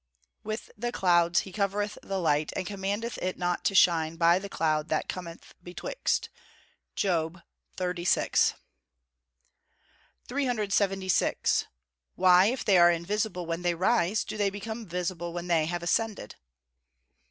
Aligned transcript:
[Verse: 0.43 0.71
"With 0.79 0.93
clouds 0.93 1.41
he 1.41 1.51
covereth 1.51 1.99
the 2.01 2.17
light, 2.19 2.51
and 2.55 2.65
commandeth 2.65 3.19
it 3.19 3.37
not 3.37 3.63
to 3.65 3.75
shine 3.75 4.15
by 4.15 4.39
the 4.39 4.49
cloud 4.49 4.89
that 4.89 5.07
cometh 5.07 5.53
betwixt." 5.61 6.29
JOB 6.95 7.37
XXXVI.] 7.77 8.55
376. 10.27 11.67
_Why, 12.17 12.49
if 12.51 12.65
they 12.65 12.79
are 12.79 12.89
invisible 12.91 13.45
when 13.45 13.61
they 13.61 13.75
rise, 13.75 14.23
do 14.23 14.37
they 14.37 14.49
became 14.49 14.87
visible 14.87 15.33
when 15.33 15.45
they 15.45 15.67
have 15.67 15.83
ascended? 15.83 16.33